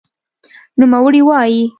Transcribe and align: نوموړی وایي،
نوموړی 0.79 1.21
وایي، 1.25 1.61